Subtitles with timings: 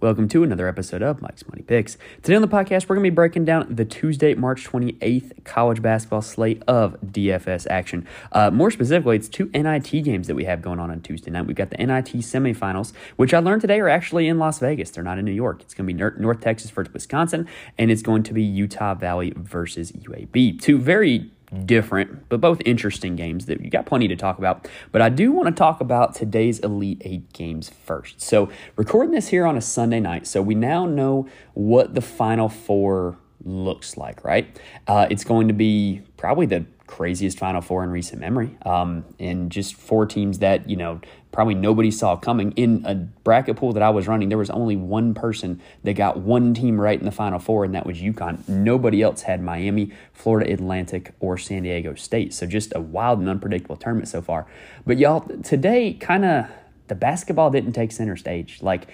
[0.00, 1.98] Welcome to another episode of Mike's Money Picks.
[2.22, 5.82] Today on the podcast, we're going to be breaking down the Tuesday, March 28th college
[5.82, 8.08] basketball slate of DFS action.
[8.32, 11.44] Uh, more specifically, it's two NIT games that we have going on on Tuesday night.
[11.44, 14.88] We've got the NIT semifinals, which I learned today are actually in Las Vegas.
[14.88, 15.60] They're not in New York.
[15.60, 17.46] It's going to be North Texas versus Wisconsin,
[17.76, 20.62] and it's going to be Utah Valley versus UAB.
[20.62, 21.30] Two very
[21.64, 24.68] different, but both interesting games that you got plenty to talk about.
[24.92, 28.20] But I do want to talk about today's Elite Eight games first.
[28.20, 32.48] So, recording this here on a Sunday night, so we now know what the Final
[32.48, 34.58] Four looks like, right?
[34.86, 38.56] Uh, it's going to be probably the craziest Final Four in recent memory.
[38.66, 41.00] Um, and just four teams that, you know,
[41.32, 42.52] probably nobody saw coming.
[42.52, 46.18] In a bracket pool that I was running, there was only one person that got
[46.18, 48.48] one team right in the Final Four, and that was UConn.
[48.48, 52.34] Nobody else had Miami, Florida Atlantic, or San Diego State.
[52.34, 54.46] So just a wild and unpredictable tournament so far.
[54.86, 56.46] But y'all, today, kind of
[56.88, 58.60] the basketball didn't take center stage.
[58.62, 58.88] Like,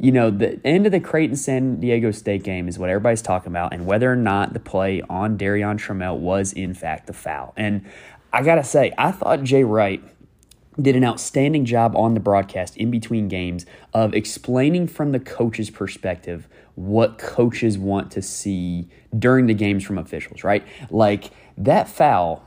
[0.00, 3.52] you know, the end of the Creighton San Diego State game is what everybody's talking
[3.52, 7.52] about, and whether or not the play on Darrion Trammell was in fact a foul.
[7.56, 7.84] And
[8.32, 10.02] I gotta say, I thought Jay Wright
[10.80, 15.70] did an outstanding job on the broadcast in between games of explaining from the coach's
[15.70, 20.64] perspective what coaches want to see during the games from officials, right?
[20.90, 22.42] Like that foul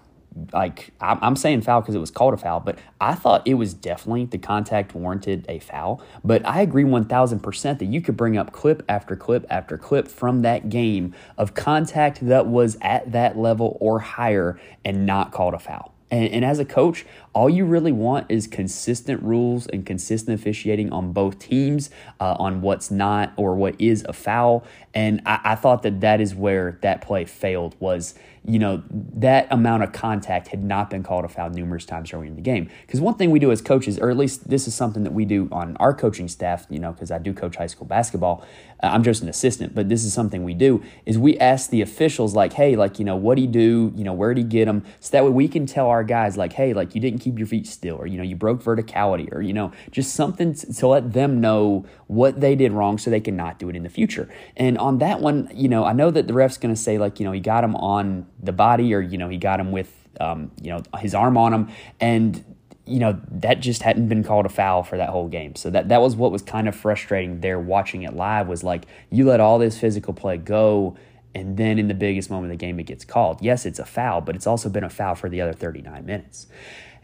[0.51, 3.73] like I'm saying foul because it was called a foul, but I thought it was
[3.73, 6.03] definitely the contact warranted a foul.
[6.25, 10.41] But I agree 1000% that you could bring up clip after clip after clip from
[10.41, 15.59] that game of contact that was at that level or higher and not called a
[15.59, 15.94] foul.
[16.11, 17.03] And, and, as a coach,
[17.33, 21.89] all you really want is consistent rules and consistent officiating on both teams
[22.19, 24.63] uh, on what's not or what is a foul.
[24.93, 28.13] And I, I thought that that is where that play failed was
[28.47, 32.27] you know, that amount of contact had not been called a foul numerous times early
[32.27, 32.69] in the game.
[32.81, 35.25] Because one thing we do as coaches, or at least this is something that we
[35.25, 38.45] do on our coaching staff, you know, because I do coach high school basketball.
[38.83, 41.81] Uh, I'm just an assistant, but this is something we do is we ask the
[41.81, 43.91] officials like, hey, like, you know, what do you do?
[43.95, 44.83] You know, where did he get him?
[45.00, 47.47] So that way we can tell our guys like, hey, like you didn't keep your
[47.47, 51.13] feet still, or you know, you broke verticality, or you know, just something to let
[51.13, 54.29] them know what they did wrong so they can not do it in the future.
[54.56, 57.19] And on that one, you know, I know that the ref's going to say like,
[57.19, 59.94] you know, he got him on the body or you know he got him with
[60.19, 61.69] um, you know his arm on him.
[62.00, 62.44] And
[62.85, 65.56] you know that just hadn't been called a foul for that whole game.
[65.56, 68.85] So that that was what was kind of frustrating there watching it live was like
[69.09, 70.95] you let all this physical play go
[71.34, 73.41] and then in the biggest moment of the game it gets called.
[73.41, 76.47] Yes it's a foul but it's also been a foul for the other 39 minutes.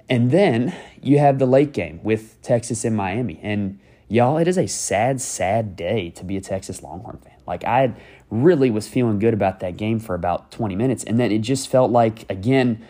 [0.10, 3.40] And then you have the late game with texas and miami.
[3.42, 7.38] And y'all it is a sad sad day to be a texas longhorn fan.
[7.48, 7.96] Like i
[8.32, 11.04] really was feeling good about that game for about 20 minutes.
[11.04, 12.84] And then it just felt like, again,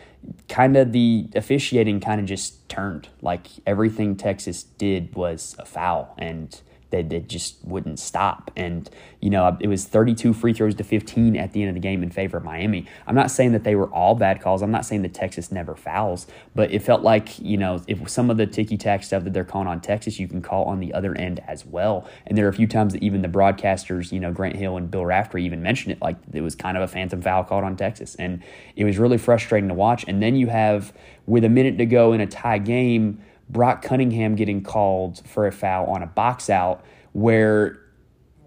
[0.48, 3.10] kind of the officiating kind of just turned.
[3.22, 6.14] Like everything Texas did was a foul.
[6.18, 6.60] And
[6.92, 8.52] they, they just wouldn't stop.
[8.56, 11.82] And, you know, it was 32 free throws to 15 at the end of the
[11.82, 12.86] game in favor of Miami.
[13.08, 14.62] I'm not saying that they were all bad calls.
[14.62, 18.30] I'm not saying that Texas never fouls, but it felt like, you know, if some
[18.30, 20.94] of the ticky tack stuff that they're calling on Texas, you can call on the
[20.94, 22.08] other end as well.
[22.28, 24.92] And there are a few times that even the broadcasters, you know, Grant Hill and
[24.92, 27.76] Bill Raftery even mentioned it, like it was kind of a phantom foul called on
[27.78, 28.16] Texas.
[28.16, 28.44] And
[28.76, 30.06] it was really frustrating to watch.
[30.08, 30.94] And then you have,
[31.26, 35.52] with a minute to go in a tie game, Brock Cunningham getting called for a
[35.52, 37.80] foul on a box out where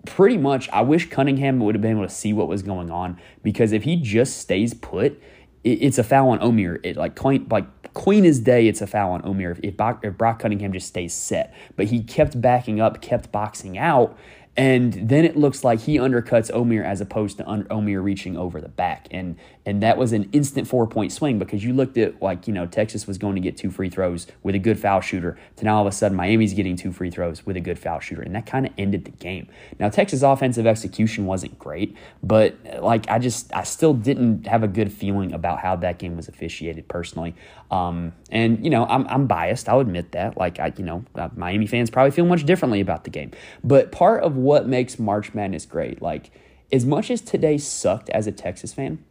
[0.06, 3.18] pretty much I wish Cunningham would have been able to see what was going on
[3.42, 5.20] because if he just stays put,
[5.62, 6.78] it's a foul on Omier.
[6.82, 7.18] It like
[7.50, 10.88] like Queen is day, it's a foul on Omier if, Brock, if Brock Cunningham just
[10.88, 11.54] stays set.
[11.76, 14.18] But he kept backing up, kept boxing out,
[14.56, 18.68] and then it looks like he undercuts Omier as opposed to Omier reaching over the
[18.68, 19.08] back.
[19.10, 22.54] And and that was an instant four point swing because you looked at like, you
[22.54, 25.64] know, Texas was going to get two free throws with a good foul shooter to
[25.64, 28.22] now all of a sudden Miami's getting two free throws with a good foul shooter.
[28.22, 29.48] And that kind of ended the game.
[29.80, 34.68] Now, Texas offensive execution wasn't great, but like I just, I still didn't have a
[34.68, 37.34] good feeling about how that game was officiated personally.
[37.70, 39.68] Um, and, you know, I'm, I'm biased.
[39.68, 40.36] I'll admit that.
[40.36, 43.32] Like, I, you know, uh, Miami fans probably feel much differently about the game.
[43.64, 46.30] But part of what makes March Madness great, like,
[46.70, 49.04] as much as today sucked as a Texas fan,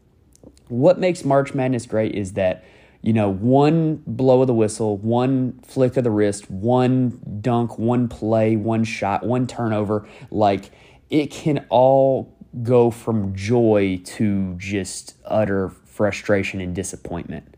[0.68, 2.63] what makes March Madness great is that
[3.03, 8.07] you know, one blow of the whistle, one flick of the wrist, one dunk, one
[8.07, 10.71] play, one shot, one turnover, like
[11.09, 17.53] it can all go from joy to just utter frustration and disappointment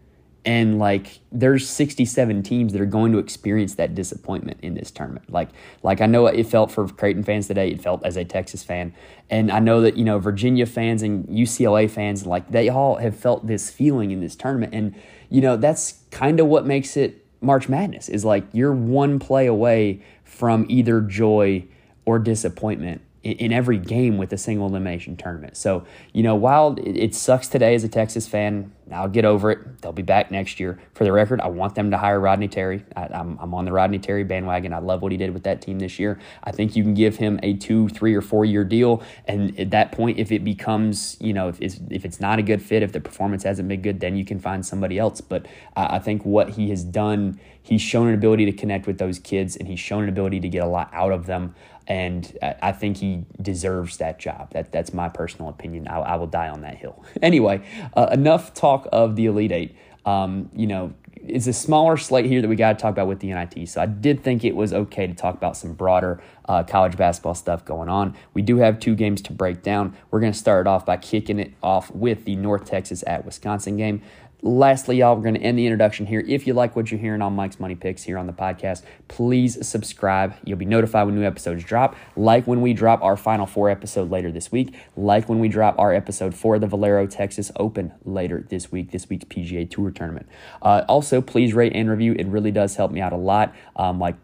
[0.45, 5.31] and like there's 67 teams that are going to experience that disappointment in this tournament.
[5.31, 5.49] Like
[5.83, 8.93] like i know it felt for creighton fans today it felt as a texas fan.
[9.29, 13.15] And i know that you know virginia fans and ucla fans like they all have
[13.15, 14.73] felt this feeling in this tournament.
[14.73, 14.95] And
[15.29, 19.47] you know that's kind of what makes it march madness is like you're one play
[19.47, 21.65] away from either joy
[22.05, 25.57] or disappointment in every game with a single elimination tournament.
[25.57, 25.83] So,
[26.13, 29.81] you know, while it sucks today as a Texas fan, I'll get over it.
[29.81, 30.79] They'll be back next year.
[30.93, 32.85] For the record, I want them to hire Rodney Terry.
[32.95, 34.73] I, am I'm on the Rodney Terry bandwagon.
[34.73, 36.19] I love what he did with that team this year.
[36.43, 39.01] I think you can give him a two, three, or four year deal.
[39.27, 42.43] And at that point, if it becomes, you know, if it's, if it's not a
[42.43, 45.19] good fit, if the performance hasn't been good, then you can find somebody else.
[45.19, 49.17] But I think what he has done, he's shown an ability to connect with those
[49.17, 51.55] kids and he's shown an ability to get a lot out of them
[51.87, 54.51] and I think he deserves that job.
[54.53, 55.87] That that's my personal opinion.
[55.87, 57.03] I, I will die on that hill.
[57.21, 57.65] Anyway,
[57.95, 59.75] uh, enough talk of the Elite Eight.
[60.05, 60.93] Um, you know,
[61.27, 63.67] it's a smaller slate here that we got to talk about with the NIT.
[63.67, 67.33] So I did think it was okay to talk about some broader uh, college basketball
[67.33, 68.15] stuff going on.
[68.33, 69.95] We do have two games to break down.
[70.11, 73.77] We're going to start off by kicking it off with the North Texas at Wisconsin
[73.77, 74.01] game.
[74.45, 76.23] Lastly, y'all, we're going to end the introduction here.
[76.27, 79.67] If you like what you're hearing on Mike's Money Picks here on the podcast, please
[79.67, 80.35] subscribe.
[80.43, 81.95] You'll be notified when new episodes drop.
[82.15, 84.75] Like when we drop our final four episode later this week.
[84.95, 89.09] Like when we drop our episode for the Valero Texas Open later this week, this
[89.09, 90.29] week's PGA Tour tournament.
[90.61, 92.13] Uh, also, please rate and review.
[92.13, 93.51] It really does help me out a lot.
[93.75, 94.15] Um, like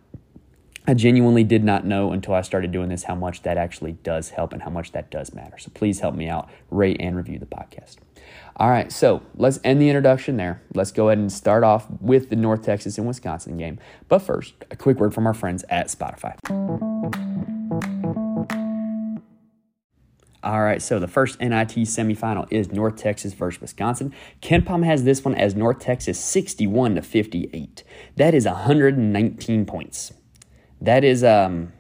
[0.86, 4.30] I genuinely did not know until I started doing this how much that actually does
[4.30, 5.58] help and how much that does matter.
[5.58, 7.96] So please help me out, rate and review the podcast.
[8.62, 10.62] All right, so let's end the introduction there.
[10.76, 13.80] Let's go ahead and start off with the North Texas and Wisconsin game.
[14.08, 16.36] But first, a quick word from our friends at Spotify.
[20.44, 24.14] All right, so the first NIT semifinal is North Texas versus Wisconsin.
[24.44, 27.84] KenPom has this one as North Texas 61 to 58.
[28.18, 30.14] That is 119 points.
[30.80, 31.74] That is um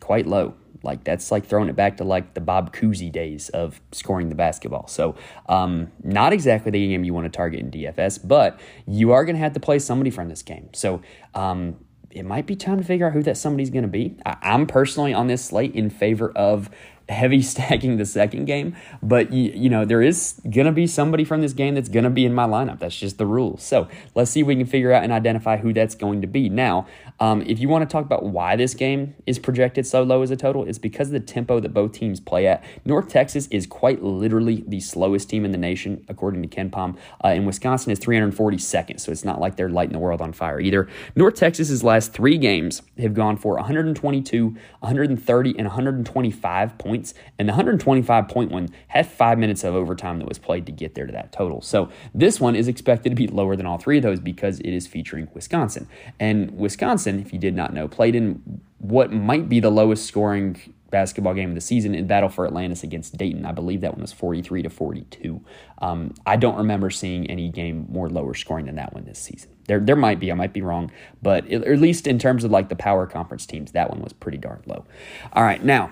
[0.00, 0.56] quite low.
[0.84, 4.34] Like that's like throwing it back to like the Bob Cousy days of scoring the
[4.34, 4.86] basketball.
[4.86, 5.16] So
[5.48, 9.36] um, not exactly the game you want to target in DFS, but you are going
[9.36, 10.68] to have to play somebody from this game.
[10.74, 11.02] So
[11.34, 11.76] um,
[12.10, 14.16] it might be time to figure out who that somebody's going to be.
[14.24, 16.70] I- I'm personally on this slate in favor of
[17.08, 21.24] heavy stacking the second game, but you, you know, there is going to be somebody
[21.24, 22.78] from this game that's going to be in my lineup.
[22.78, 23.62] That's just the rules.
[23.62, 26.48] So let's see if we can figure out and identify who that's going to be.
[26.48, 26.86] Now,
[27.20, 30.30] um, if you want to talk about why this game is projected so low as
[30.30, 32.64] a total, it's because of the tempo that both teams play at.
[32.84, 37.28] North Texas is quite literally the slowest team in the nation, according to KenPom, uh,
[37.28, 40.88] and Wisconsin is 342nd, so it's not like they're lighting the world on fire either.
[41.14, 46.93] North Texas's last three games have gone for 122, 130, and 125 points,
[47.38, 50.94] and the 125 point one had five minutes of overtime that was played to get
[50.94, 51.60] there to that total.
[51.60, 54.70] So this one is expected to be lower than all three of those because it
[54.70, 55.88] is featuring Wisconsin,
[56.20, 60.06] and Wisconsin Wisconsin, if you did not know, played in what might be the lowest
[60.06, 60.60] scoring
[60.90, 63.46] basketball game of the season in Battle for Atlantis against Dayton.
[63.46, 65.40] I believe that one was 43 to 42.
[65.78, 69.50] Um, I don't remember seeing any game more lower scoring than that one this season.
[69.66, 70.30] There, there might be.
[70.30, 70.92] I might be wrong,
[71.22, 74.12] but it, at least in terms of like the power conference teams, that one was
[74.12, 74.84] pretty darn low.
[75.32, 75.90] All right, now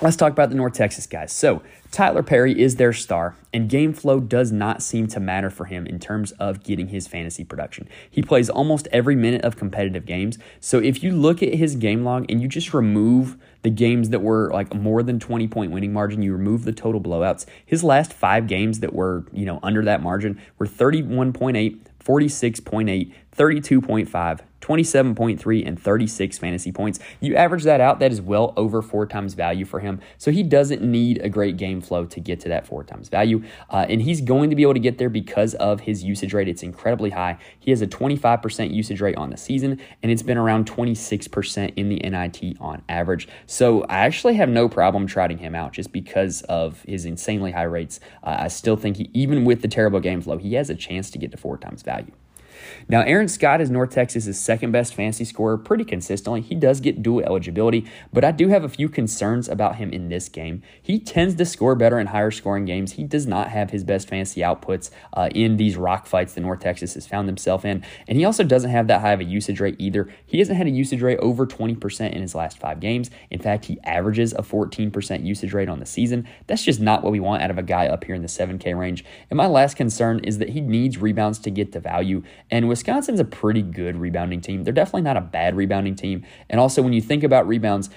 [0.00, 1.32] let's talk about the North Texas guys.
[1.32, 5.66] So Tylor Perry is their star, and game flow does not seem to matter for
[5.66, 7.88] him in terms of getting his fantasy production.
[8.10, 10.36] He plays almost every minute of competitive games.
[10.58, 14.22] So if you look at his game log and you just remove the games that
[14.22, 18.12] were like more than 20 point winning margin, you remove the total blowouts, his last
[18.12, 25.78] five games that were, you know, under that margin were 31.8, 46.8, 32.5, 27.3 and
[25.78, 26.98] 36 fantasy points.
[27.20, 30.00] You average that out, that is well over four times value for him.
[30.16, 33.44] So he doesn't need a great game flow to get to that four times value.
[33.68, 36.48] Uh, and he's going to be able to get there because of his usage rate.
[36.48, 37.38] It's incredibly high.
[37.60, 41.88] He has a 25% usage rate on the season, and it's been around 26% in
[41.90, 43.28] the NIT on average.
[43.44, 47.64] So I actually have no problem trotting him out just because of his insanely high
[47.64, 48.00] rates.
[48.22, 51.10] Uh, I still think he, even with the terrible game flow, he has a chance
[51.10, 52.12] to get to four times value.
[52.88, 56.40] Now, Aaron Scott is North Texas's second best fantasy scorer pretty consistently.
[56.40, 60.08] He does get dual eligibility, but I do have a few concerns about him in
[60.08, 60.62] this game.
[60.82, 62.92] He tends to score better in higher scoring games.
[62.92, 66.60] He does not have his best fantasy outputs uh, in these rock fights that North
[66.60, 69.60] Texas has found himself in, and he also doesn't have that high of a usage
[69.60, 70.08] rate either.
[70.26, 73.10] He hasn't had a usage rate over 20% in his last five games.
[73.30, 76.26] In fact, he averages a 14% usage rate on the season.
[76.46, 78.78] That's just not what we want out of a guy up here in the 7K
[78.78, 79.04] range.
[79.30, 82.22] And my last concern is that he needs rebounds to get to value.
[82.54, 84.62] And Wisconsin's a pretty good rebounding team.
[84.62, 86.24] They're definitely not a bad rebounding team.
[86.48, 87.90] And also, when you think about rebounds,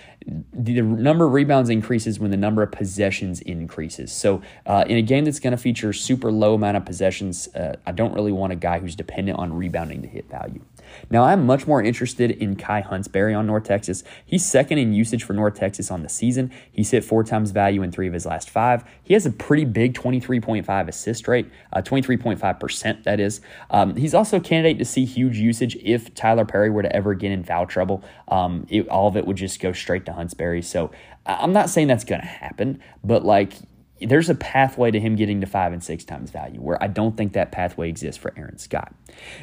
[0.51, 4.11] the number of rebounds increases when the number of possessions increases.
[4.11, 7.75] So, uh, in a game that's going to feature super low amount of possessions, uh,
[7.85, 10.63] I don't really want a guy who's dependent on rebounding to hit value.
[11.09, 14.03] Now, I'm much more interested in Kai Huntsberry on North Texas.
[14.25, 16.51] He's second in usage for North Texas on the season.
[16.71, 18.83] He's hit four times value in three of his last five.
[19.03, 23.41] He has a pretty big 23.5 assist rate, uh, 23.5%, that is.
[23.69, 27.31] Um, he's also candidate to see huge usage if Tylor Perry were to ever get
[27.31, 28.03] in foul trouble.
[28.29, 30.63] Um, it, all of it would just go straight to Huntsberry.
[30.63, 30.91] So
[31.25, 33.53] I'm not saying that's going to happen, but like
[34.01, 37.17] there's a pathway to him getting to five and six times value where I don't
[37.17, 38.93] think that pathway exists for Aaron Scott.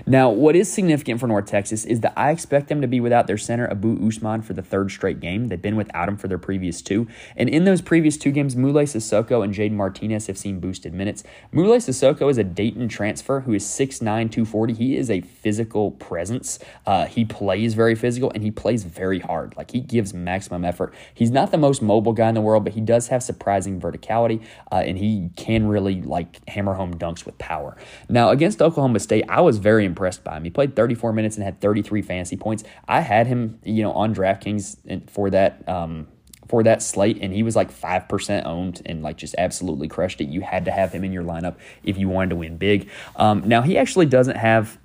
[0.07, 3.27] Now, what is significant for North Texas is that I expect them to be without
[3.27, 5.49] their center, Abou Ousmane, for the third straight game.
[5.49, 7.09] They've been without him for their previous two.
[7.37, 11.25] And in those previous two games, Moulaye Sissoko and Jayden Martinez have seen boosted minutes.
[11.53, 14.75] Moulaye Sissoko is a Dayton transfer who is 6'9, 240.
[14.75, 16.59] He is a physical presence.
[16.87, 19.57] Uh, he plays very physical and he plays very hard.
[19.57, 20.95] Like he gives maximum effort.
[21.13, 24.44] He's not the most mobile guy in the world, but he does have surprising verticality
[24.73, 27.77] uh, and he can really like hammer home dunks with power.
[28.09, 30.45] Now, against Oklahoma State, I was very impressed by him.
[30.45, 32.65] He played 34 minutes and had 33 fantasy points.
[32.89, 35.69] I had him, you know, on DraftKings for that.
[35.69, 36.09] Um,
[36.47, 40.29] for that slate, and he was like 5% owned and like just absolutely crushed it.
[40.29, 42.91] You had to have him in your lineup if you wanted to win big.
[43.17, 44.79] Um, now, he actually doesn't have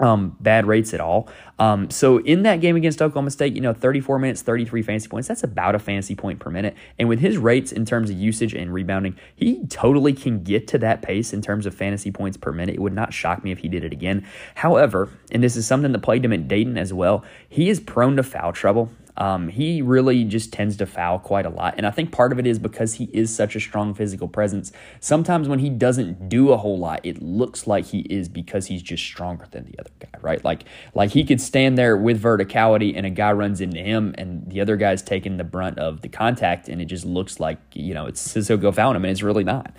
[0.00, 1.28] um, bad rates at all.
[1.58, 5.28] Um, so in that game against Oklahoma State, you know, 34 minutes, 33 fantasy points,
[5.28, 6.74] that's about a fantasy point per minute.
[6.98, 10.78] And with his rates in terms of usage and rebounding, he totally can get to
[10.78, 12.76] that pace in terms of fantasy points per minute.
[12.76, 14.26] It would not shock me if he did it again.
[14.54, 18.16] However, and this is something that plagued him at Dayton as well, he is prone
[18.16, 18.90] to foul trouble.
[19.16, 21.74] Um, he really just tends to foul quite a lot.
[21.76, 24.72] And I think part of it is because he is such a strong physical presence.
[25.00, 28.82] Sometimes when he doesn't do a whole lot, it looks like he is because he's
[28.82, 30.44] just stronger than the other guy, right?
[30.44, 30.64] Like,
[30.94, 34.60] like he could stand there with verticality and a guy runs into him and the
[34.60, 38.06] other guy's taking the brunt of the contact and it just looks like, you know,
[38.06, 39.74] it's Sissoko found him and it's really not.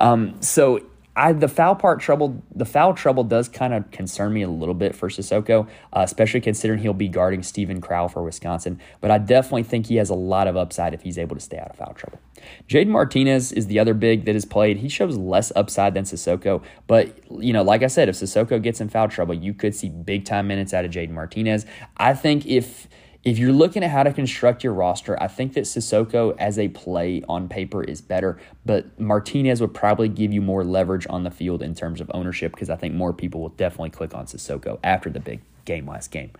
[0.00, 0.80] Um, so
[1.16, 4.74] I the foul part trouble the foul trouble does kind of concern me a little
[4.74, 8.78] bit for Sissoko, uh, especially considering he'll be guarding Steven Crowl for Wisconsin.
[9.00, 11.56] But I definitely think he has a lot of upside if he's able to stay
[11.58, 12.20] out of foul trouble.
[12.68, 14.76] Jayden Martinez is the other big that has played.
[14.76, 18.82] He shows less upside than Sissoko, but you know, like I said, if Sissoko gets
[18.82, 21.64] in foul trouble, you could see big time minutes out of Jayden Martinez.
[21.96, 22.88] I think if
[23.26, 26.68] if you're looking at how to construct your roster, I think that Sissoko as a
[26.68, 31.32] play on paper is better, but Martinez would probably give you more leverage on the
[31.32, 34.78] field in terms of ownership because I think more people will definitely click on Sissoko
[34.84, 36.30] after the big game last game.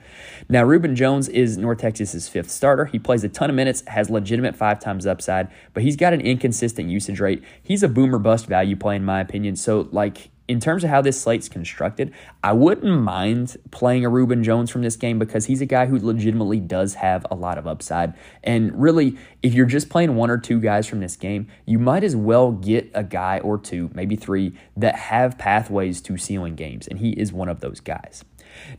[0.49, 2.85] Now, Rubin Jones is North Texas's fifth starter.
[2.85, 6.21] He plays a ton of minutes, has legitimate five times upside, but he's got an
[6.21, 7.43] inconsistent usage rate.
[7.61, 9.57] He's a boomer bust value play, in my opinion.
[9.57, 12.13] So, like, in terms of how this slate's constructed,
[12.43, 15.99] I wouldn't mind playing a Rubin Jones from this game because he's a guy who
[15.99, 18.15] legitimately does have a lot of upside.
[18.45, 22.05] And really, if you're just playing one or two guys from this game, you might
[22.05, 26.87] as well get a guy or two, maybe three, that have pathways to ceiling games.
[26.87, 28.25] And he is one of those guys.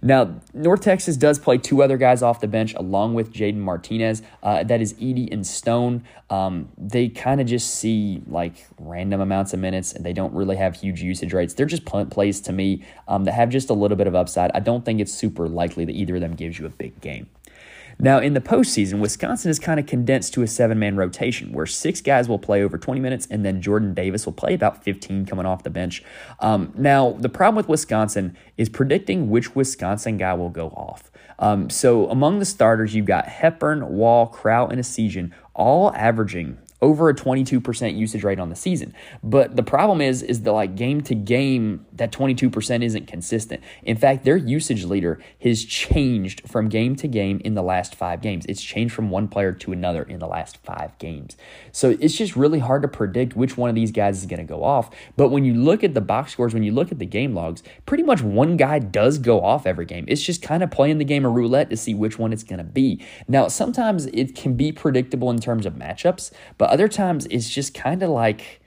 [0.01, 4.21] Now, North Texas does play two other guys off the bench along with Jayden Martinez.
[4.43, 6.03] Uh, that is Edey and Stone.
[6.29, 10.55] Um, they kind of just see like random amounts of minutes and they don't really
[10.57, 11.53] have huge usage rates.
[11.53, 14.51] They're just punt plays to me um, that have just a little bit of upside.
[14.53, 17.29] I don't think it's super likely that either of them gives you a big game.
[17.99, 21.65] Now, in the postseason, Wisconsin is kind of condensed to a seven man rotation where
[21.65, 25.25] six guys will play over 20 minutes and then Jordan Davis will play about 15
[25.25, 26.03] coming off the bench.
[26.39, 31.11] Um, now, the problem with Wisconsin is predicting which Wisconsin guy will go off.
[31.39, 37.09] Um, so, among the starters, you've got Hepburn, Wahl, Crowl, and Essegian all averaging over
[37.09, 38.93] a 22% usage rate on the season.
[39.23, 43.63] But the problem is is the like game to game that 22% isn't consistent.
[43.83, 48.21] In fact, their usage leader has changed from game to game in the last 5
[48.21, 48.45] games.
[48.47, 51.35] It's changed from one player to another in the last 5 games.
[51.71, 54.45] So it's just really hard to predict which one of these guys is going to
[54.45, 54.89] go off.
[55.15, 57.63] But when you look at the box scores, when you look at the game logs,
[57.85, 60.05] pretty much one guy does go off every game.
[60.07, 62.59] It's just kind of playing the game of roulette to see which one it's going
[62.59, 63.03] to be.
[63.27, 67.49] Now, sometimes it can be predictable in terms of matchups, but but other times it's
[67.49, 68.59] just kind of like,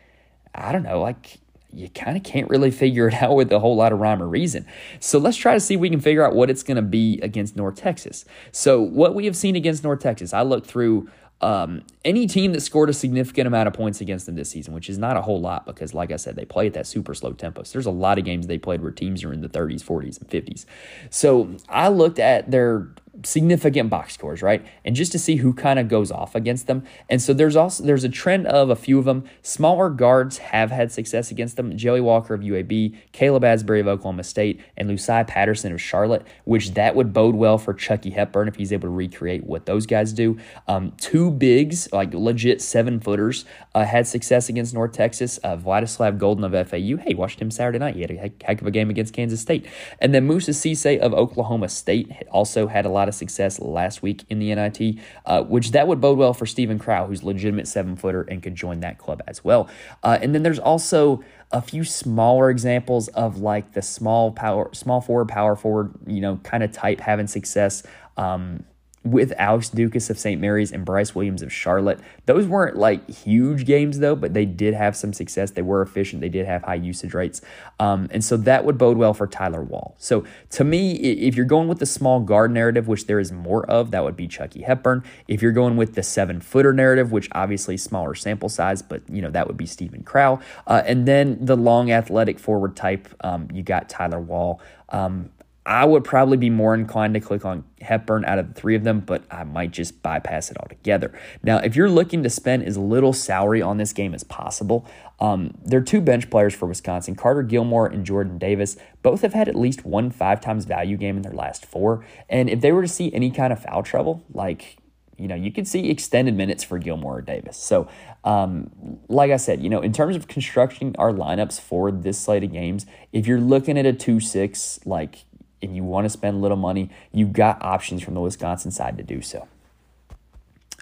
[0.55, 1.39] I don't know, like
[1.71, 4.27] you kind of can't really figure it out with a whole lot of rhyme or
[4.27, 4.65] reason.
[5.01, 7.21] So let's try to see if we can figure out what it's going to be
[7.23, 8.25] against North Texas.
[8.53, 11.11] So, what we have seen against North Texas, I looked through
[11.43, 14.89] um, any team that scored a significant amount of points against them this season, which
[14.89, 17.35] is not a whole lot because, like I said, they play at that super slow
[17.35, 17.65] tempo.
[17.65, 20.21] So there's a lot of games they played where teams are in the 30s, 40s,
[20.21, 20.65] and 50s.
[21.11, 22.89] So I looked at their
[23.25, 24.65] significant box scores, right?
[24.85, 26.85] And just to see who kind of goes off against them.
[27.09, 29.25] And so there's also there's a trend of a few of them.
[29.43, 31.77] Smaller guards have had success against them.
[31.77, 36.75] Joey Walker of UAB, Caleb Asberry of Oklahoma State, and Lu'Cye Patterson of Charlotte, which
[36.75, 40.13] that would bode well for Chucky Hepburn if he's able to recreate what those guys
[40.13, 40.39] do.
[40.69, 45.39] Um, two bigs, like legit seven footers, uh, had success against North Texas.
[45.43, 47.03] Uh, Vladislav Goldin of FAU.
[47.03, 47.95] Hey, watched him Saturday night.
[47.95, 49.67] He had a heck of a game against Kansas State.
[50.01, 54.25] And then Moussa Cisse of Oklahoma State also had a lot of success last week
[54.29, 57.97] in the NIT, uh, which that would bode well for Steven Crowl, who's legitimate seven
[57.97, 59.69] footer and could join that club as well.
[60.03, 65.01] Uh, and then there's also a few smaller examples of like the small power, small
[65.01, 67.83] forward, power forward, you know, kind of type having success.
[68.17, 68.65] Um,
[69.03, 70.41] with Alex Ducas of St.
[70.41, 71.99] Mary's and Brice Williams of Charlotte.
[72.27, 75.53] Those weren't like huge games though, but they did have some success.
[75.53, 76.21] They were efficient.
[76.21, 77.41] They did have high usage rates.
[77.79, 79.95] Um, and so that would bode well for Tyler Wahl.
[79.99, 83.65] So to me, if you're going with the small guard narrative, which there is more
[83.71, 85.03] of, that would be Chucky Hepburn.
[85.29, 89.23] If you're going with the seven footer narrative, which obviously smaller sample size, but you
[89.23, 90.43] know, that would be Steven Crowl.
[90.67, 94.61] Uh, and then the long athletic forward type, um, you got Tyler Wahl.
[94.91, 95.31] Um,
[95.71, 98.83] I would probably be more inclined to click on Hepburn out of the three of
[98.83, 101.17] them, but I might just bypass it altogether.
[101.45, 104.85] Now, if you're looking to spend as little salary on this game as possible,
[105.21, 108.77] um, there are two bench players for Wisconsin Carter Gilmore and Jordan Davis.
[109.03, 112.05] Both have had at least one five times value game in their last four.
[112.29, 114.77] And if they were to see any kind of foul trouble, like
[115.21, 117.59] you know, you could see extended minutes for Gilmore or Davis.
[117.59, 117.89] So,
[118.25, 118.71] um,
[119.09, 122.53] like I said, you know, in terms of constructing our lineups for this slate of
[122.53, 125.27] games, if you're looking at a 2 6, like
[125.63, 129.03] and you want to spend little money, you've got options from the Wisconsin side to
[129.03, 129.47] do so.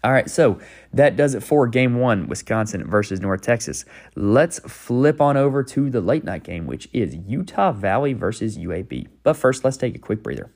[0.04, 0.60] All right, so
[0.92, 3.84] that does it for game one, Wisconsin versus North Texas.
[4.14, 9.08] Let's flip on over to the late night game, which is Utah Valley versus UAB.
[9.24, 10.52] But first, let's take a quick breather.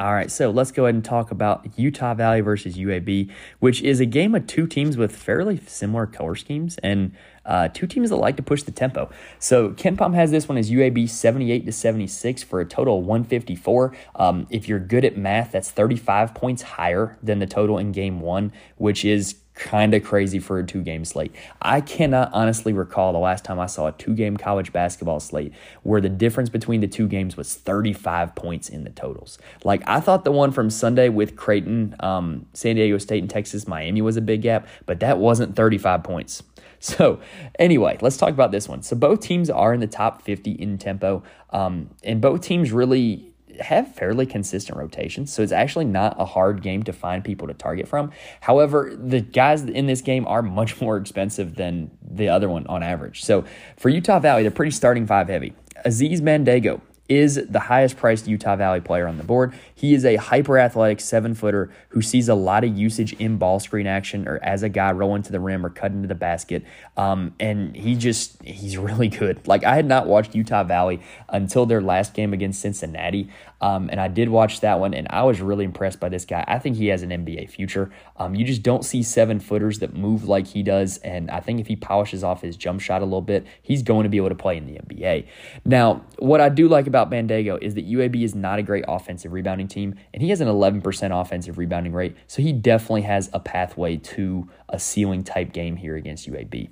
[0.00, 3.98] All right, so let's go ahead and talk about Utah Valley versus UAB, which is
[3.98, 8.16] a game of two teams with fairly similar color schemes and uh, two teams that
[8.16, 9.10] like to push the tempo.
[9.40, 13.96] So KenPom has this one as UAB 78 to 76 for a total of 154.
[14.14, 18.20] Um, if you're good at math, that's 35 points higher than the total in game
[18.20, 21.34] one, which is kind of crazy for a two game slate.
[21.60, 25.52] I cannot honestly recall the last time I saw a two game college basketball slate
[25.82, 29.38] where the difference between the two games was 35 points in the totals.
[29.64, 33.66] Like, I thought the one from Sunday with Creighton, um, San Diego State, and Texas
[33.66, 36.42] Miami was a big gap, but that wasn't 35 points.
[36.80, 37.18] So,
[37.58, 38.82] anyway, let's talk about this one.
[38.82, 43.32] So, both teams are in the top 50 in tempo, um, and both teams really
[43.60, 47.54] have fairly consistent rotations, so it's actually not a hard game to find people to
[47.54, 48.12] target from.
[48.40, 52.82] However, the guys in this game are much more expensive than the other one on
[52.82, 53.24] average.
[53.24, 53.44] So
[53.76, 55.54] for Utah Valley, they're pretty starting five heavy.
[55.84, 59.54] Aziz Bandaogo, is the highest priced Utah Valley player on the board.
[59.74, 63.60] He is a hyper athletic seven footer who sees a lot of usage in ball
[63.60, 66.64] screen action or as a guy rolling to the rim or cutting to the basket.
[66.96, 69.46] Um, and he just, he's really good.
[69.48, 73.30] Like, I had not watched Utah Valley until their last game against Cincinnati.
[73.60, 76.44] Um, and I did watch that one, and I was really impressed by this guy.
[76.46, 77.90] I think he has an NBA future.
[78.16, 80.98] Um, you just don't see seven footers that move like he does.
[80.98, 84.04] And I think if he polishes off his jump shot a little bit, he's going
[84.04, 85.26] to be able to play in the NBA.
[85.64, 88.84] Now, what I do like about about Bandaogo is that UAB is not a great
[88.88, 93.30] offensive rebounding team, and he has an 11% offensive rebounding rate, so he definitely has
[93.32, 96.68] a pathway to a ceiling type game here against UAB.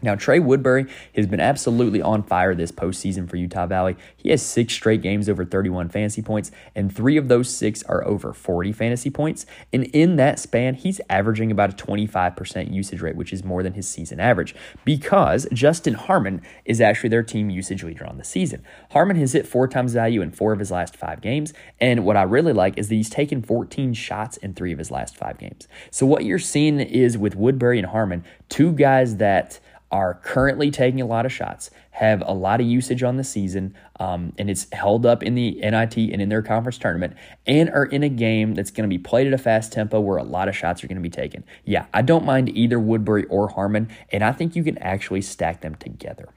[0.00, 3.96] Now, Trey Woodbury has been absolutely on fire this postseason for Utah Valley.
[4.16, 8.06] He has six straight games over 31 fantasy points, and three of those six are
[8.06, 9.44] over 40 fantasy points.
[9.72, 13.72] And in that span, he's averaging about a 25% usage rate, which is more than
[13.72, 18.62] his season average, because Justin Harmon is actually their team usage leader on the season.
[18.92, 22.16] Harmon has hit four times value in four of his last five games, and what
[22.16, 25.38] I really like is that he's taken 14 shots in three of his last five
[25.38, 25.66] games.
[25.90, 29.58] So, what you're seeing is with Woodbury and Harmon, two guys that
[29.90, 33.74] are currently taking a lot of shots, have a lot of usage on the season,
[33.98, 37.14] um, and it's held up in the NIT and in their conference tournament,
[37.46, 40.18] and are in a game that's going to be played at a fast tempo where
[40.18, 41.42] a lot of shots are going to be taken.
[41.64, 45.62] Yeah, I don't mind either Woodbury or Harmon, and I think you can actually stack
[45.62, 46.28] them together.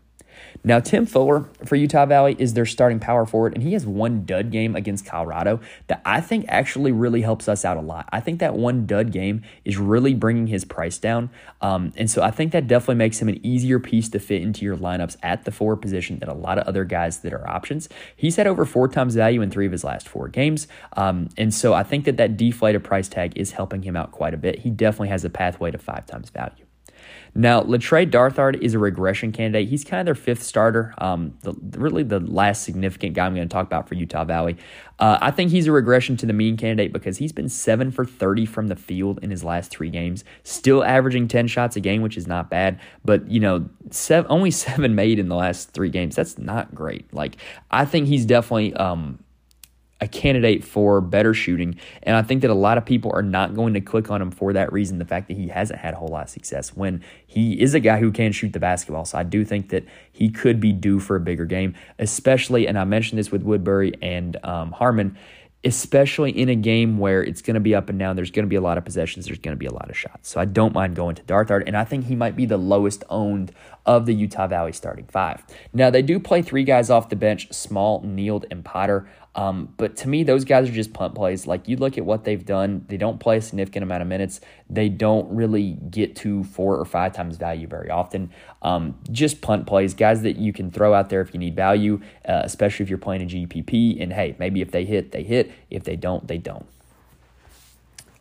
[0.64, 4.26] Now, Tim Fuller for Utah Valley is their starting power forward, and he has one
[4.26, 8.08] dud game against Colorado that I think actually really helps us out a lot.
[8.12, 11.30] I think that one dud game is really bringing his price down.
[11.62, 14.66] Um, and so I think that definitely makes him an easier piece to fit into
[14.66, 17.90] your lineups at the forward position than a lot of other guys that are options.
[18.16, 20.68] He's had over four times value in three of his last four games.
[20.94, 24.34] Um, and so I think that that deflated price tag is helping him out quite
[24.34, 24.60] a bit.
[24.60, 26.66] He definitely has a pathway to five times value.
[27.34, 29.70] Now, Le'Tre Darthard is a regression candidate.
[29.70, 33.48] He's kind of their fifth starter, um, the, really the last significant guy I'm going
[33.48, 34.58] to talk about for Utah Valley.
[35.00, 38.04] Uh, I think he's a regression to the mean candidate because he's been 7 for
[38.04, 42.02] 30 from the field in his last three games, still averaging 10 shots a game,
[42.02, 42.80] which is not bad.
[43.06, 46.16] But, you know, seven, only seven made in the last three games.
[46.18, 47.14] That's not great.
[47.14, 47.38] Like,
[47.72, 48.74] I think he's definitely.
[48.74, 49.20] Um,
[50.02, 51.78] a candidate for better shooting.
[52.04, 54.32] And I think that a lot of people are not going to click on him
[54.32, 57.04] for that reason the fact that he hasn't had a whole lot of success when
[57.28, 59.06] he is a guy who can shoot the basketball.
[59.06, 62.78] So I do think that he could be due for a bigger game, especially, and
[62.78, 65.18] I mentioned this with Woodbury and um, Harmon
[65.64, 68.16] especially in a game where it's going to be up and down.
[68.16, 69.26] There's going to be a lot of possessions.
[69.26, 70.30] There's going to be a lot of shots.
[70.30, 73.04] So I don't mind going to Darthard, and I think he might be the lowest
[73.10, 73.52] owned
[73.86, 75.44] of the Utah Valley starting five.
[75.74, 79.08] Now, they do play three guys off the bench Small, Nield, and Potter.
[79.34, 81.48] Um, but to me, those guys are just punt plays.
[81.48, 84.42] Like you look at what they've done, they don't play a significant amount of minutes.
[84.70, 88.32] They don't really get to four or five times value very often.
[88.62, 92.02] Um, just punt plays, guys that you can throw out there if you need value,
[92.28, 94.02] uh, especially if you're playing a GPP.
[94.02, 95.52] And hey, maybe if they hit, they hit.
[95.70, 96.66] If they don't, they don't.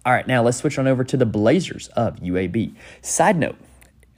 [0.06, 2.74] All right, now let's switch on over to the Blazers of UAB.
[3.02, 3.56] Side note,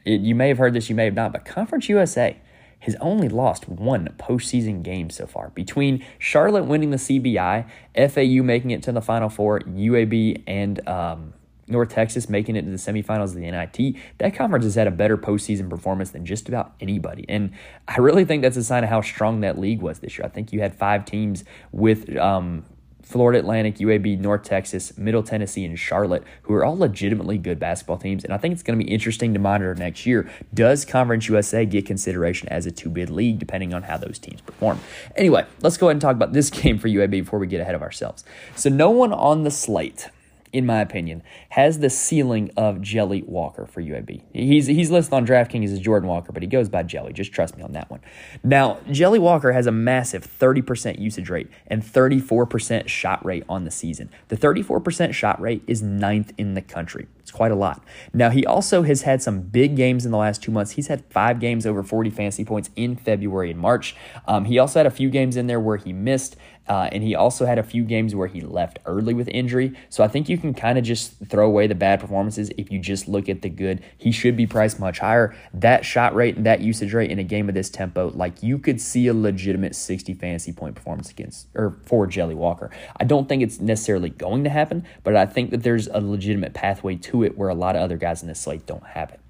[0.04, 2.36] you may have heard this, you may have not, but Conference USA
[2.82, 5.50] has only lost one postseason game so far.
[5.50, 7.64] Between Charlotte winning the CBI,
[8.10, 11.32] FAU making it to the Final Four, UAB and um,
[11.68, 14.90] North Texas making it to the semifinals of the NIT, that conference has had a
[14.90, 17.24] better postseason performance than just about anybody.
[17.28, 17.52] And
[17.86, 20.26] I really think that's a sign of how strong that league was this year.
[20.26, 22.64] I think you had five teams with um,
[23.12, 27.98] Florida Atlantic, UAB, North Texas, Middle Tennessee, and Charlotte, who are all legitimately good basketball
[27.98, 28.24] teams.
[28.24, 30.30] And I think it's going to be interesting to monitor next year.
[30.54, 34.40] Does Conference USA get consideration as a two bid league, depending on how those teams
[34.40, 34.80] perform?
[35.14, 37.74] Anyway, let's go ahead and talk about this game for UAB before we get ahead
[37.74, 38.24] of ourselves.
[38.56, 40.08] So, no one on the slate
[40.52, 44.22] in my opinion, has the ceiling of Jelly Walker for UAB.
[44.32, 47.12] He's he's listed on DraftKings as Jordan Walker, but he goes by Jelly.
[47.12, 48.00] Just trust me on that one.
[48.44, 53.70] Now, Jelly Walker has a massive 30% usage rate and 34% shot rate on the
[53.70, 54.10] season.
[54.28, 57.08] The 34% shot rate is ninth in the country.
[57.20, 57.82] It's quite a lot.
[58.12, 60.72] Now, he also has had some big games in the last two months.
[60.72, 63.94] He's had five games over 40 fantasy points in February and March.
[64.26, 66.36] Um, he also had a few games in there where he missed.
[66.68, 69.76] Uh, and he also had a few games where he left early with injury.
[69.88, 72.78] So I think you can kind of just throw away the bad performances if you
[72.78, 73.82] just look at the good.
[73.98, 75.34] He should be priced much higher.
[75.52, 78.58] That shot rate and that usage rate in a game of this tempo, like you
[78.58, 82.70] could see a legitimate 60 fantasy point performance against or for Jelly Walker.
[82.96, 86.54] I don't think it's necessarily going to happen, but I think that there's a legitimate
[86.54, 89.20] pathway to it where a lot of other guys in this slate don't have it.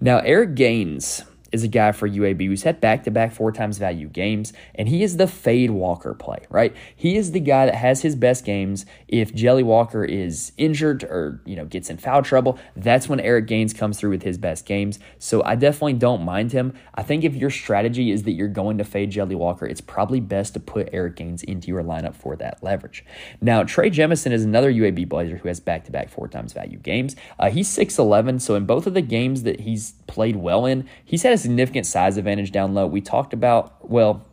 [0.00, 3.78] Now, Eric Gaines is a guy for UAB who's had back to back four times
[3.78, 6.74] value games, and he is the fade Walker play, right?
[6.94, 8.84] He is the guy that has his best games.
[9.06, 13.46] If Jelly Walker is injured or you know gets in foul trouble, that's when Eric
[13.46, 14.98] Gaines comes through with his best games.
[15.18, 16.74] So I definitely don't mind him.
[16.94, 20.20] I think if your strategy is that you're going to fade Jelly Walker, it's probably
[20.20, 23.04] best to put Eric Gaines into your lineup for that leverage.
[23.40, 26.78] Now Trey Jemison is another UAB Blazer who has back to back four times value
[26.78, 27.16] games.
[27.38, 30.88] Uh, he's six eleven, so in both of the games that he's played well in,
[31.04, 32.86] he's had significant size advantage down low.
[32.86, 34.26] We talked about, well,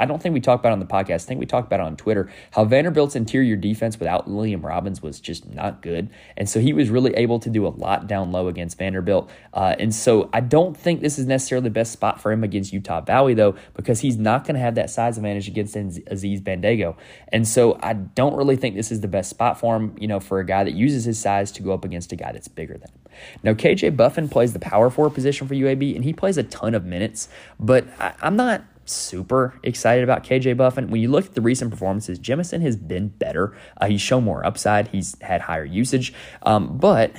[0.00, 1.10] I don't think we talked about on the podcast.
[1.10, 5.20] I think we talked about on Twitter how Vanderbilt's interior defense without William Robbins was
[5.20, 6.10] just not good.
[6.36, 9.30] And so he was really able to do a lot down low against Vanderbilt.
[9.52, 12.72] Uh, and so I don't think this is necessarily the best spot for him against
[12.72, 16.96] Utah Valley, though, because he's not going to have that size advantage against Aziz Bandaogo.
[17.28, 20.18] And so I don't really think this is the best spot for him, you know,
[20.18, 22.74] for a guy that uses his size to go up against a guy that's bigger
[22.74, 23.00] than him.
[23.42, 26.74] Now, KJ Buffen plays the power forward position for UAB, and he plays a ton
[26.74, 30.90] of minutes, but I, I'm not super excited about KJ Buffen.
[30.90, 33.56] When you look at the recent performances, Jemison has been better.
[33.80, 34.88] Uh, he's shown more upside.
[34.88, 36.12] He's had higher usage.
[36.42, 37.12] Um, but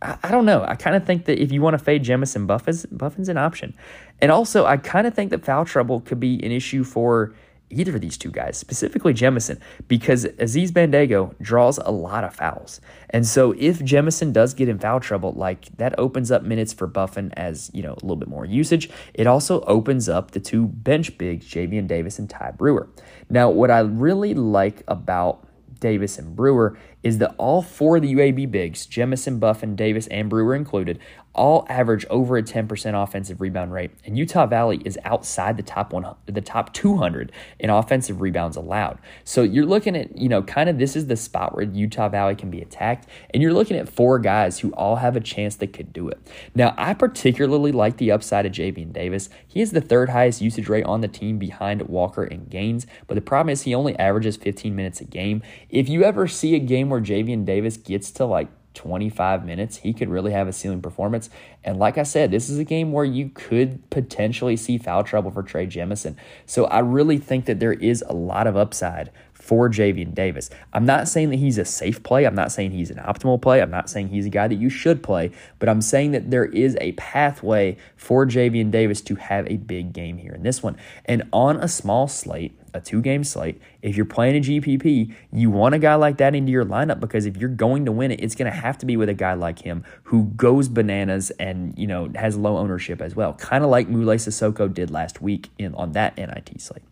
[0.00, 0.64] I, I, don't know.
[0.64, 3.74] I kind of think that if you want to fade Jemison, Buffen's, Buffen's an option.
[4.20, 7.34] And also, I kind of think that foul trouble could be an issue for
[7.70, 12.80] either of these two guys, specifically Jemison, because Aziz Bandaogo draws a lot of fouls.
[13.10, 16.86] And so if Jemison does get in foul trouble, like that opens up minutes for
[16.86, 18.90] Buffen as, you know, a little bit more usage.
[19.14, 22.88] It also opens up the two bench bigs, Javian Davis and Ty Brewer.
[23.30, 25.46] Now, what I really like about
[25.80, 30.28] Davis and Brewer is that all four of the UAB bigs, Jemison, Buffen, Davis, and
[30.28, 30.98] Brewer included,
[31.34, 35.92] all average over a 10% offensive rebound rate, and Utah Valley is outside the top
[35.92, 38.98] one, the top 200 in offensive rebounds allowed.
[39.24, 42.36] So you're looking at, you know, kind of this is the spot where Utah Valley
[42.36, 45.72] can be attacked, and you're looking at four guys who all have a chance that
[45.72, 46.18] could do it.
[46.54, 49.28] Now, I particularly like the upside of Javian Davis.
[49.46, 53.14] He is the third highest usage rate on the team behind Walker and Gaines, but
[53.14, 55.42] the problem is he only averages 15 minutes a game.
[55.68, 59.92] If you ever see a game where Javian Davis gets to like 25 minutes, he
[59.92, 61.28] could really have a ceiling performance.
[61.64, 65.30] And like I said, this is a game where you could potentially see foul trouble
[65.30, 66.16] for Trey Jemison.
[66.46, 70.50] So I really think that there is a lot of upside for Javian Davis.
[70.72, 72.24] I'm not saying that he's a safe play.
[72.24, 73.60] I'm not saying he's an optimal play.
[73.60, 76.46] I'm not saying he's a guy that you should play, but I'm saying that there
[76.46, 80.76] is a pathway for Javian Davis to have a big game here in this one.
[81.04, 83.60] And on a small slate, a two game slate.
[83.80, 87.24] If you're playing a GPP, you want a guy like that into your lineup because
[87.24, 89.34] if you're going to win it, it's going to have to be with a guy
[89.34, 93.70] like him who goes bananas and you know has low ownership as well, kind of
[93.70, 96.82] like Moulaye Sissoko did last week in on that NIT slate.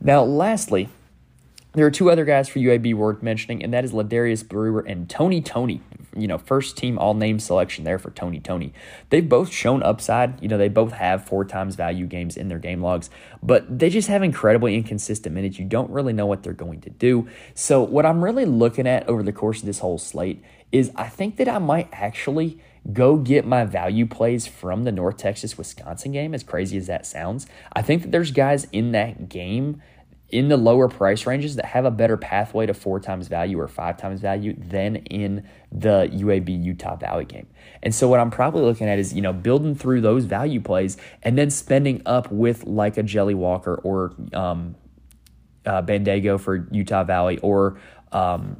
[0.00, 0.88] Now, lastly,
[1.76, 5.10] there are two other guys for UAB worth mentioning, and that is Ladarius Brewer and
[5.10, 5.82] Tony Toney.
[6.16, 8.72] You know, first team all name selection there for Tony Toney.
[9.10, 10.42] They've both shown upside.
[10.42, 13.10] You know, they both have four times value games in their game logs,
[13.42, 15.58] but they just have incredibly inconsistent minutes.
[15.58, 17.28] You don't really know what they're going to do.
[17.54, 21.10] So, what I'm really looking at over the course of this whole slate is I
[21.10, 22.58] think that I might actually
[22.90, 27.04] go get my value plays from the North Texas Wisconsin game, as crazy as that
[27.04, 27.46] sounds.
[27.74, 29.82] I think that there's guys in that game
[30.30, 33.68] in the lower price ranges that have a better pathway to four times value or
[33.68, 37.46] five times value than in the UAB Utah Valley game.
[37.82, 40.96] And so what I'm probably looking at is, you know, building through those value plays
[41.22, 44.74] and then spending up with like a Jelly Walker or um,
[45.64, 45.82] uh,
[46.38, 47.78] for Utah Valley or
[48.10, 48.56] um,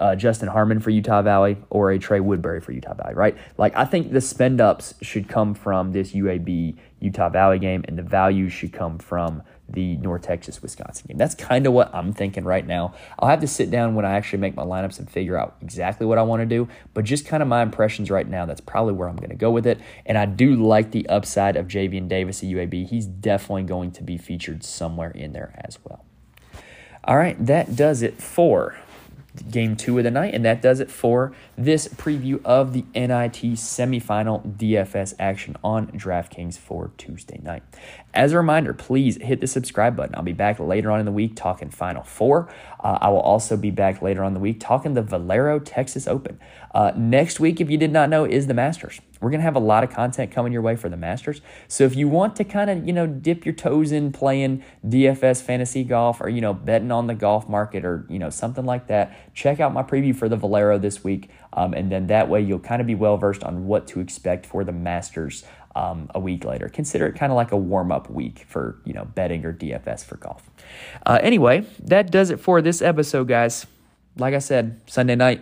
[0.00, 3.36] uh, Justin Harmon for Utah Valley or a Trey Woodbury for Utah Valley, right?
[3.58, 7.98] Like, I think the spend ups should come from this UAB Utah Valley game, and
[7.98, 11.16] the value should come from the North Texas Wisconsin game.
[11.16, 12.94] That's kind of what I'm thinking right now.
[13.18, 16.06] I'll have to sit down when I actually make my lineups and figure out exactly
[16.06, 18.92] what I want to do, but just kind of my impressions right now, that's probably
[18.92, 19.80] where I'm going to go with it.
[20.06, 22.88] And I do like the upside of Javian Davis at UAB.
[22.88, 26.04] He's definitely going to be featured somewhere in there as well.
[27.04, 28.76] All right, that does it for
[29.50, 30.34] game two of the night.
[30.34, 36.58] And that does it for this preview of the NIT semifinal DFS action on DraftKings
[36.58, 37.62] for Tuesday night.
[38.12, 40.14] As a reminder, please hit the subscribe button.
[40.14, 42.52] I'll be back later on in the week talking Final Four.
[42.82, 46.40] Uh, I will also be back later on the week talking the Valero Texas Open.
[46.74, 49.00] Uh, next week, if you did not know, is the Masters.
[49.20, 51.42] We're going to have a lot of content coming your way for the Masters.
[51.68, 55.42] So if you want to kind of, you know, dip your toes in playing DFS
[55.42, 58.86] fantasy golf or, you know, betting on the golf market or, you know, something like
[58.86, 61.28] that, check out my preview for the Valero this week.
[61.52, 64.46] Um, and then that way you'll kind of be well versed on what to expect
[64.46, 66.68] for the Masters um, a week later.
[66.68, 70.04] Consider it kind of like a warm up week for, you know, betting or DFS
[70.04, 70.48] for golf.
[71.06, 73.66] Uh, anyway, that does it for this episode, guys.
[74.16, 75.40] Like I said, Sunday night,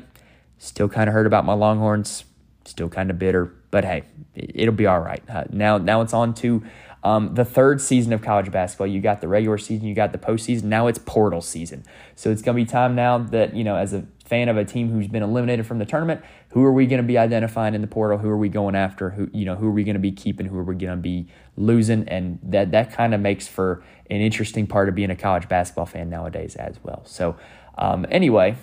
[0.58, 2.24] still kind of heard about my Longhorns,
[2.64, 5.22] still kind of bitter but hey, it'll be all right.
[5.28, 6.62] Uh, now, now it's on to
[7.04, 8.86] um, the third season of college basketball.
[8.86, 10.64] You got the regular season, you got the postseason.
[10.64, 11.84] Now it's portal season.
[12.16, 14.64] So it's going to be time now that you know, as a fan of a
[14.64, 17.82] team who's been eliminated from the tournament, who are we going to be identifying in
[17.82, 18.18] the portal?
[18.18, 19.10] Who are we going after?
[19.10, 20.46] Who you know, who are we going to be keeping?
[20.46, 22.08] Who are we going to be losing?
[22.08, 25.86] And that that kind of makes for an interesting part of being a college basketball
[25.86, 27.02] fan nowadays as well.
[27.04, 27.36] So
[27.76, 28.56] um, anyway,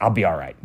[0.00, 0.56] I'll be all right.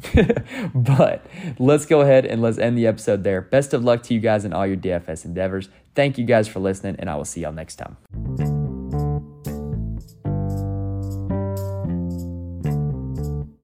[0.75, 1.25] but
[1.59, 3.41] let's go ahead and let's end the episode there.
[3.41, 5.69] Best of luck to you guys in all your DFS endeavors.
[5.93, 8.64] Thank you guys for listening, and I will see y'all next time.